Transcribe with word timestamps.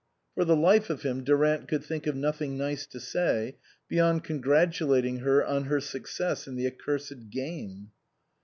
For 0.33 0.45
the 0.45 0.55
life 0.55 0.89
of 0.89 1.03
him 1.03 1.23
Durant 1.23 1.67
could 1.67 1.83
think 1.83 2.07
of 2.07 2.15
nothing 2.15 2.57
nice 2.57 2.87
to 2.87 2.99
say, 2.99 3.57
beyond 3.87 4.23
congratulating 4.23 5.17
her 5.19 5.45
on 5.45 5.65
her 5.65 5.79
success 5.79 6.47
in 6.47 6.55
the 6.55 6.65
accursed 6.65 7.29
game. 7.29 7.91